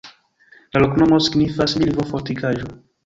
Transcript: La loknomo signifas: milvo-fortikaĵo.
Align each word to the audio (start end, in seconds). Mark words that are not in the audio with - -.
La 0.77 0.81
loknomo 0.83 1.19
signifas: 1.27 1.77
milvo-fortikaĵo. 1.83 2.73